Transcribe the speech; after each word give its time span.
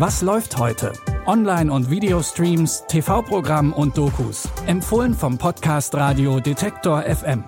Was 0.00 0.22
läuft 0.22 0.56
heute? 0.56 0.94
Online- 1.26 1.70
und 1.70 1.90
Videostreams, 1.90 2.84
TV-Programm 2.88 3.74
und 3.74 3.98
Dokus. 3.98 4.48
Empfohlen 4.66 5.12
vom 5.12 5.36
Podcast 5.36 5.94
Radio 5.94 6.40
Detektor 6.40 7.02
FM. 7.02 7.44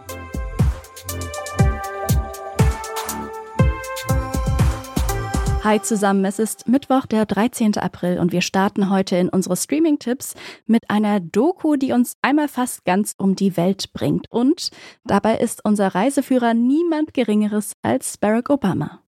Hi 5.64 5.80
zusammen, 5.80 6.26
es 6.26 6.38
ist 6.38 6.68
Mittwoch, 6.68 7.06
der 7.06 7.24
13. 7.24 7.78
April 7.78 8.18
und 8.18 8.32
wir 8.32 8.42
starten 8.42 8.90
heute 8.90 9.16
in 9.16 9.30
unsere 9.30 9.56
Streaming-Tipps 9.56 10.34
mit 10.66 10.90
einer 10.90 11.20
Doku, 11.20 11.76
die 11.76 11.92
uns 11.92 12.18
einmal 12.20 12.48
fast 12.48 12.84
ganz 12.84 13.14
um 13.16 13.34
die 13.34 13.56
Welt 13.56 13.94
bringt. 13.94 14.30
Und 14.30 14.68
dabei 15.06 15.38
ist 15.38 15.64
unser 15.64 15.94
Reiseführer 15.94 16.52
niemand 16.52 17.14
Geringeres 17.14 17.72
als 17.80 18.18
Barack 18.18 18.50
Obama. 18.50 19.01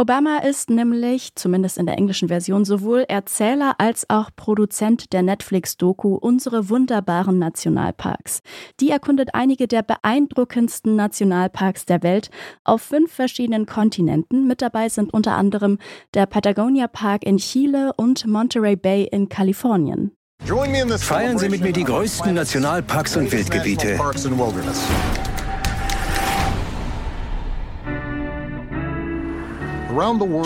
Obama 0.00 0.38
ist 0.38 0.70
nämlich, 0.70 1.34
zumindest 1.34 1.76
in 1.76 1.84
der 1.84 1.98
englischen 1.98 2.28
Version, 2.28 2.64
sowohl 2.64 3.04
Erzähler 3.06 3.74
als 3.76 4.08
auch 4.08 4.30
Produzent 4.34 5.12
der 5.12 5.20
Netflix-Doku 5.20 6.14
Unsere 6.14 6.70
wunderbaren 6.70 7.38
Nationalparks. 7.38 8.40
Die 8.80 8.88
erkundet 8.88 9.34
einige 9.34 9.68
der 9.68 9.82
beeindruckendsten 9.82 10.96
Nationalparks 10.96 11.84
der 11.84 12.02
Welt 12.02 12.30
auf 12.64 12.80
fünf 12.80 13.12
verschiedenen 13.12 13.66
Kontinenten. 13.66 14.48
Mit 14.48 14.62
dabei 14.62 14.88
sind 14.88 15.12
unter 15.12 15.32
anderem 15.32 15.76
der 16.14 16.24
Patagonia 16.24 16.88
Park 16.88 17.22
in 17.22 17.36
Chile 17.36 17.92
und 17.94 18.26
Monterey 18.26 18.76
Bay 18.76 19.04
in 19.04 19.28
Kalifornien. 19.28 20.12
Feiern 20.42 21.36
Sie 21.36 21.50
mit 21.50 21.60
mir 21.60 21.74
die 21.74 21.84
größten 21.84 22.32
Nationalparks 22.32 23.18
und 23.18 23.30
Wildgebiete. 23.30 23.98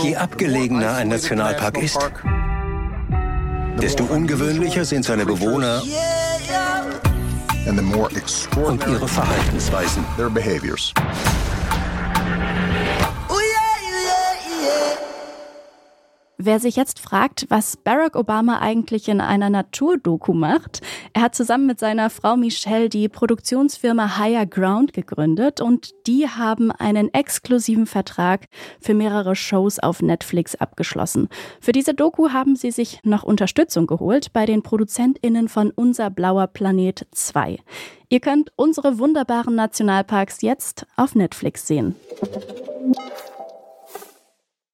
Je 0.03 0.17
abgelegener 0.17 0.95
ein 0.95 1.09
Nationalpark 1.09 1.79
ist, 1.79 1.99
desto 3.81 4.05
ungewöhnlicher 4.05 4.85
sind 4.85 5.05
seine 5.05 5.27
Bewohner 5.27 5.83
und 8.57 8.87
ihre 8.87 9.09
Verhaltensweisen. 9.09 10.05
Wer 16.47 16.61
sich 16.61 16.77
jetzt 16.77 17.01
fragt, 17.01 17.47
was 17.49 17.79
Barack 17.79 18.17
Obama 18.17 18.59
eigentlich 18.59 19.09
in 19.09 19.23
einer 19.23 19.49
Naturdoku 19.49 20.35
macht, 20.35 20.83
er 21.15 21.23
hat 21.23 21.35
zusammen 21.35 21.65
mit 21.65 21.79
seiner 21.79 22.11
Frau 22.11 22.37
Michelle 22.37 22.91
die 22.91 23.09
Produktionsfirma 23.09 24.19
Higher 24.19 24.45
Ground 24.45 24.93
gegründet 24.93 25.63
und 25.63 25.93
die 26.07 26.29
haben 26.29 26.71
einen 26.71 27.09
exklusiven 27.15 27.87
Vertrag 27.87 28.45
für 28.79 28.93
mehrere 28.93 29.37
Shows 29.37 29.79
auf 29.79 30.03
Netflix 30.03 30.55
abgeschlossen. 30.55 31.31
Für 31.63 31.73
diese 31.73 31.95
Doku 31.95 32.29
haben 32.29 32.57
sie 32.57 32.73
sich 32.73 33.01
noch 33.05 33.23
Unterstützung 33.23 33.87
geholt 33.87 34.35
bei 34.35 34.45
den 34.45 34.63
ProduzentInnen 34.63 35.49
von 35.49 35.71
Unser 35.71 36.11
blauer 36.11 36.47
Planet 36.49 37.07
2. 37.11 37.57
Ihr 38.11 38.21
könnt 38.21 38.53
unsere 38.57 38.99
wunderbaren 38.99 39.55
Nationalparks 39.55 40.43
jetzt 40.43 40.85
auf 40.95 41.15
Netflix 41.15 41.67
sehen. 41.67 41.97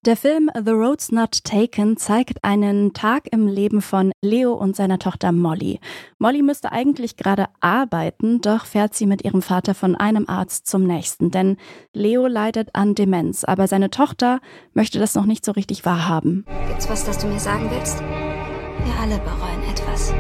Der 0.07 0.17
Film 0.17 0.51
The 0.55 0.71
Road's 0.71 1.13
Not 1.13 1.45
Taken 1.45 1.99
zeigt 1.99 2.43
einen 2.43 2.95
Tag 2.95 3.25
im 3.33 3.47
Leben 3.47 3.83
von 3.83 4.13
Leo 4.23 4.55
und 4.55 4.75
seiner 4.75 4.99
Tochter 4.99 5.31
Molly. 5.31 5.79
Molly 6.19 6.41
müsste 6.41 6.73
eigentlich 6.73 7.19
gerade 7.19 7.49
arbeiten, 7.61 8.41
doch 8.41 8.65
fährt 8.65 8.95
sie 8.95 9.05
mit 9.05 9.23
ihrem 9.27 9.43
Vater 9.43 9.75
von 9.75 9.97
einem 9.97 10.27
Arzt 10.27 10.67
zum 10.69 10.85
nächsten, 10.85 11.31
denn 11.31 11.59
Leo 11.93 12.27
leidet 12.29 12.71
an 12.73 12.95
Demenz, 12.95 13.45
aber 13.45 13.69
seine 13.69 13.91
Tochter 13.91 14.41
möchte 14.73 14.99
das 14.99 15.15
noch 15.15 15.27
nicht 15.27 15.45
so 15.45 15.53
richtig 15.53 15.85
wahrhaben. 15.85 16.47
Gibt's 16.69 16.89
was, 16.89 17.05
das 17.05 17.19
du 17.19 17.27
mir 17.27 17.39
sagen 17.39 17.71
willst? 17.71 18.01
Wir 18.01 18.95
alle 19.03 19.19
bereuen 19.19 19.63
etwas. 19.71 20.15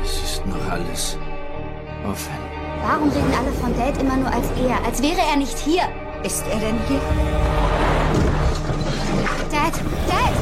Es 0.00 0.22
ist 0.22 0.46
noch 0.46 0.70
alles 0.70 1.18
offen. 2.08 2.34
Warum 2.82 3.08
reden 3.08 3.34
alle 3.36 3.50
von 3.50 3.76
Dad 3.76 4.00
immer 4.00 4.16
nur 4.16 4.32
als 4.32 4.46
er, 4.64 4.84
als 4.84 5.02
wäre 5.02 5.22
er 5.28 5.38
nicht 5.38 5.58
hier? 5.58 5.82
Ist 6.22 6.44
er 6.46 6.60
denn 6.60 6.78
hier? 6.86 7.97
Dad, 9.50 9.72
Dad! 10.06 10.32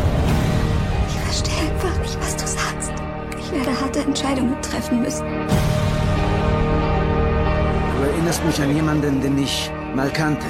Ich 1.08 1.16
verstehe 1.20 1.70
einfach 1.70 1.98
nicht, 2.00 2.18
was 2.20 2.36
du 2.36 2.46
sagst. 2.46 2.92
Ich 3.38 3.52
werde 3.52 3.80
harte 3.80 4.00
Entscheidungen 4.00 4.60
treffen 4.62 5.02
müssen. 5.02 5.26
Du 7.96 8.02
erinnerst 8.02 8.44
mich 8.44 8.60
an 8.60 8.74
jemanden, 8.74 9.20
den 9.20 9.38
ich 9.38 9.70
mal 9.94 10.10
kannte. 10.10 10.46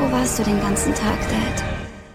Wo 0.00 0.12
warst 0.12 0.38
du 0.38 0.42
den 0.42 0.60
ganzen 0.60 0.94
Tag, 0.94 1.18
Dad? 1.28 1.64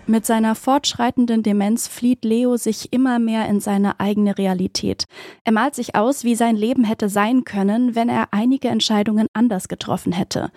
Mit 0.08 0.24
seiner 0.28 0.54
fortschreitenden 0.54 1.42
Demenz 1.42 1.88
flieht 1.88 2.24
Leo 2.24 2.58
sich 2.58 2.94
immer 2.94 3.18
mehr 3.18 3.48
in 3.50 3.60
seine 3.60 4.00
eigene 4.00 4.38
Realität. 4.38 5.06
Er 5.44 5.52
malt 5.52 5.74
sich 5.74 5.96
aus, 5.96 6.24
wie 6.24 6.36
sein 6.36 6.56
Leben 6.56 6.84
hätte 6.84 7.10
sein 7.10 7.44
können, 7.44 7.96
wenn 7.96 8.08
er 8.08 8.28
einige 8.30 8.68
Entscheidungen 8.68 9.26
anders 9.34 9.68
getroffen 9.68 10.12
hätte. 10.12 10.52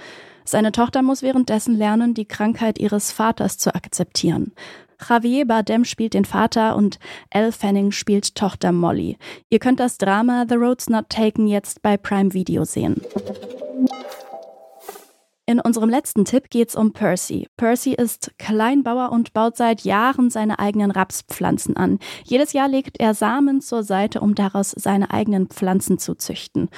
Seine 0.48 0.72
Tochter 0.72 1.02
muss 1.02 1.20
währenddessen 1.20 1.76
lernen, 1.76 2.14
die 2.14 2.24
Krankheit 2.24 2.78
ihres 2.78 3.12
Vaters 3.12 3.58
zu 3.58 3.74
akzeptieren. 3.74 4.52
Javier 5.06 5.46
Bardem 5.46 5.84
spielt 5.84 6.14
den 6.14 6.24
Vater 6.24 6.74
und 6.74 6.98
Elle 7.28 7.52
Fanning 7.52 7.90
spielt 7.90 8.34
Tochter 8.34 8.72
Molly. 8.72 9.18
Ihr 9.50 9.58
könnt 9.58 9.78
das 9.78 9.98
Drama 9.98 10.46
The 10.48 10.54
Road's 10.54 10.88
Not 10.88 11.10
Taken 11.10 11.48
jetzt 11.48 11.82
bei 11.82 11.98
Prime 11.98 12.32
Video 12.32 12.64
sehen. 12.64 13.02
In 15.44 15.60
unserem 15.60 15.90
letzten 15.90 16.24
Tipp 16.24 16.48
geht's 16.48 16.74
um 16.74 16.94
Percy. 16.94 17.46
Percy 17.58 17.92
ist 17.92 18.32
Kleinbauer 18.38 19.12
und 19.12 19.34
baut 19.34 19.58
seit 19.58 19.82
Jahren 19.82 20.30
seine 20.30 20.58
eigenen 20.58 20.90
Rapspflanzen 20.90 21.76
an. 21.76 21.98
Jedes 22.24 22.54
Jahr 22.54 22.68
legt 22.68 22.98
er 23.00 23.12
Samen 23.12 23.60
zur 23.60 23.82
Seite, 23.82 24.22
um 24.22 24.34
daraus 24.34 24.70
seine 24.70 25.10
eigenen 25.10 25.48
Pflanzen 25.48 25.98
zu 25.98 26.14
züchten. 26.14 26.70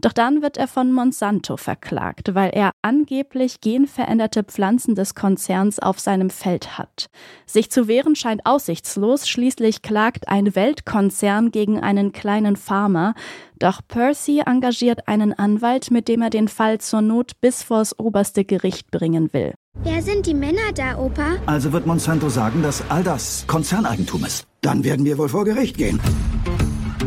Doch 0.00 0.12
dann 0.12 0.42
wird 0.42 0.56
er 0.56 0.68
von 0.68 0.92
Monsanto 0.92 1.56
verklagt, 1.56 2.34
weil 2.34 2.50
er 2.50 2.70
angeblich 2.82 3.60
genveränderte 3.60 4.44
Pflanzen 4.44 4.94
des 4.94 5.14
Konzerns 5.16 5.80
auf 5.80 5.98
seinem 5.98 6.30
Feld 6.30 6.78
hat. 6.78 7.06
Sich 7.46 7.70
zu 7.70 7.88
wehren 7.88 8.14
scheint 8.14 8.42
aussichtslos, 8.44 9.28
schließlich 9.28 9.82
klagt 9.82 10.28
ein 10.28 10.54
Weltkonzern 10.54 11.50
gegen 11.50 11.80
einen 11.80 12.12
kleinen 12.12 12.54
Farmer. 12.56 13.14
Doch 13.58 13.80
Percy 13.86 14.42
engagiert 14.46 15.08
einen 15.08 15.32
Anwalt, 15.32 15.90
mit 15.90 16.06
dem 16.06 16.22
er 16.22 16.30
den 16.30 16.46
Fall 16.46 16.78
zur 16.78 17.00
Not 17.00 17.32
bis 17.40 17.64
vors 17.64 17.98
oberste 17.98 18.44
Gericht 18.44 18.92
bringen 18.92 19.32
will. 19.32 19.54
Wer 19.82 20.02
sind 20.02 20.26
die 20.26 20.34
Männer 20.34 20.72
da, 20.74 20.98
Opa? 20.98 21.36
Also 21.46 21.72
wird 21.72 21.86
Monsanto 21.86 22.28
sagen, 22.28 22.62
dass 22.62 22.88
all 22.88 23.02
das 23.02 23.44
Konzerneigentum 23.46 24.24
ist. 24.24 24.46
Dann 24.60 24.84
werden 24.84 25.04
wir 25.04 25.18
wohl 25.18 25.28
vor 25.28 25.44
Gericht 25.44 25.76
gehen. 25.76 26.00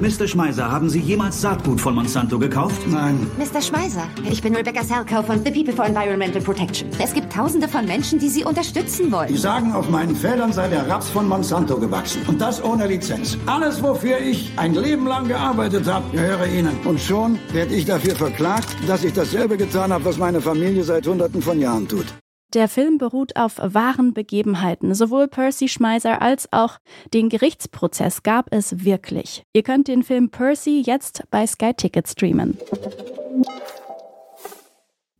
Mr. 0.01 0.27
Schmeiser, 0.27 0.71
haben 0.71 0.89
Sie 0.89 0.99
jemals 0.99 1.39
Saatgut 1.41 1.79
von 1.79 1.93
Monsanto 1.93 2.39
gekauft? 2.39 2.87
Nein. 2.87 3.29
Mr. 3.37 3.61
Schmeiser, 3.61 4.07
ich 4.27 4.41
bin 4.41 4.55
Rebecca 4.55 4.83
Selkow 4.83 5.23
von 5.23 5.45
The 5.45 5.51
People 5.51 5.73
for 5.73 5.85
Environmental 5.85 6.41
Protection. 6.41 6.89
Es 6.97 7.13
gibt 7.13 7.31
tausende 7.31 7.67
von 7.67 7.85
Menschen, 7.85 8.17
die 8.17 8.27
Sie 8.27 8.43
unterstützen 8.43 9.11
wollen. 9.11 9.27
Die 9.27 9.37
sagen, 9.37 9.73
auf 9.73 9.91
meinen 9.91 10.15
Feldern 10.15 10.53
sei 10.53 10.69
der 10.69 10.89
Raps 10.89 11.07
von 11.11 11.27
Monsanto 11.27 11.77
gewachsen. 11.77 12.23
Und 12.27 12.41
das 12.41 12.63
ohne 12.63 12.87
Lizenz. 12.87 13.37
Alles, 13.45 13.83
wofür 13.83 14.19
ich 14.19 14.51
ein 14.57 14.73
Leben 14.73 15.05
lang 15.05 15.27
gearbeitet 15.27 15.85
habe, 15.85 16.09
gehöre 16.11 16.47
Ihnen. 16.47 16.75
Und 16.83 16.99
schon 16.99 17.37
werde 17.51 17.75
ich 17.75 17.85
dafür 17.85 18.15
verklagt, 18.15 18.75
dass 18.87 19.03
ich 19.03 19.13
dasselbe 19.13 19.55
getan 19.55 19.93
habe, 19.93 20.03
was 20.03 20.17
meine 20.17 20.41
Familie 20.41 20.83
seit 20.83 21.05
Hunderten 21.05 21.43
von 21.43 21.59
Jahren 21.59 21.87
tut. 21.87 22.07
Der 22.53 22.67
Film 22.67 22.97
beruht 22.97 23.37
auf 23.37 23.57
wahren 23.57 24.13
Begebenheiten. 24.13 24.93
Sowohl 24.93 25.27
Percy 25.29 25.69
Schmeiser 25.69 26.21
als 26.21 26.51
auch 26.51 26.79
den 27.13 27.29
Gerichtsprozess 27.29 28.23
gab 28.23 28.47
es 28.51 28.83
wirklich. 28.83 29.45
Ihr 29.53 29.63
könnt 29.63 29.87
den 29.87 30.03
Film 30.03 30.29
Percy 30.29 30.83
jetzt 30.85 31.23
bei 31.31 31.47
Sky 31.47 31.73
Ticket 31.73 32.09
streamen. 32.09 32.57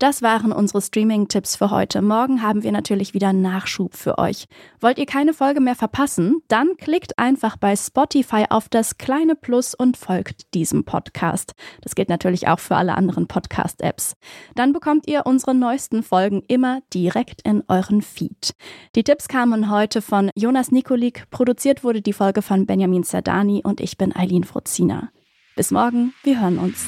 Das 0.01 0.23
waren 0.23 0.51
unsere 0.51 0.81
Streaming-Tipps 0.81 1.57
für 1.57 1.69
heute. 1.69 2.01
Morgen 2.01 2.41
haben 2.41 2.63
wir 2.63 2.71
natürlich 2.71 3.13
wieder 3.13 3.33
Nachschub 3.33 3.93
für 3.95 4.17
euch. 4.17 4.47
Wollt 4.79 4.97
ihr 4.97 5.05
keine 5.05 5.31
Folge 5.31 5.61
mehr 5.61 5.75
verpassen? 5.75 6.41
Dann 6.47 6.75
klickt 6.77 7.19
einfach 7.19 7.55
bei 7.55 7.75
Spotify 7.75 8.45
auf 8.49 8.67
das 8.67 8.97
kleine 8.97 9.35
Plus 9.35 9.75
und 9.75 9.97
folgt 9.97 10.55
diesem 10.55 10.85
Podcast. 10.85 11.53
Das 11.81 11.93
gilt 11.93 12.09
natürlich 12.09 12.47
auch 12.47 12.57
für 12.57 12.77
alle 12.77 12.97
anderen 12.97 13.27
Podcast-Apps. 13.27 14.15
Dann 14.55 14.73
bekommt 14.73 15.07
ihr 15.07 15.27
unsere 15.27 15.53
neuesten 15.53 16.01
Folgen 16.01 16.41
immer 16.47 16.81
direkt 16.91 17.43
in 17.43 17.63
euren 17.67 18.01
Feed. 18.01 18.55
Die 18.95 19.03
Tipps 19.03 19.27
kamen 19.27 19.69
heute 19.69 20.01
von 20.01 20.31
Jonas 20.33 20.71
Nikolik. 20.71 21.29
Produziert 21.29 21.83
wurde 21.83 22.01
die 22.01 22.13
Folge 22.13 22.41
von 22.41 22.65
Benjamin 22.65 23.03
Zerdani 23.03 23.61
und 23.63 23.79
ich 23.79 23.99
bin 23.99 24.15
Eileen 24.15 24.45
Fruzina. 24.45 25.11
Bis 25.55 25.69
morgen, 25.69 26.15
wir 26.23 26.41
hören 26.41 26.57
uns. 26.57 26.87